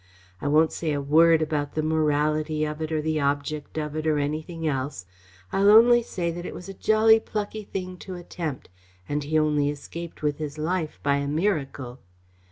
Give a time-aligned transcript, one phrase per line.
[0.41, 4.07] I won't say a word about the morality of it, or the object of it,
[4.07, 5.05] or anything else.
[5.51, 8.69] I'll only say that it was a jolly plucky thing to attempt
[9.07, 11.99] and he only escaped with his life by a miracle."